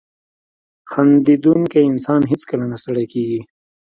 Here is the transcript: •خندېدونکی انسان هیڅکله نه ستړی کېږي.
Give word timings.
•خندېدونکی 0.91 1.79
انسان 1.91 2.21
هیڅکله 2.31 2.65
نه 2.71 2.77
ستړی 2.83 3.05
کېږي. 3.13 3.39